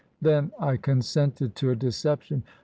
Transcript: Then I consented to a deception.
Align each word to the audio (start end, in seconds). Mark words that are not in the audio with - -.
Then 0.19 0.51
I 0.59 0.77
consented 0.77 1.55
to 1.57 1.69
a 1.69 1.75
deception. 1.75 2.41